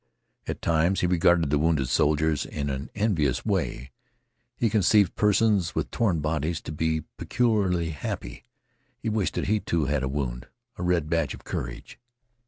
[0.47, 3.91] At times he regarded the wounded soldiers in an envious way.
[4.57, 8.43] He conceived persons with torn bodies to be peculiarly happy.
[8.97, 11.99] He wished that he, too, had a wound, a red badge of courage.